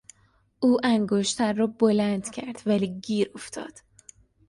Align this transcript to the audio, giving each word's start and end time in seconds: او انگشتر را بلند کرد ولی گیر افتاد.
او 0.59 0.79
انگشتر 0.83 1.53
را 1.53 1.67
بلند 1.67 2.29
کرد 2.31 2.61
ولی 2.65 2.87
گیر 2.87 3.31
افتاد. 3.35 3.73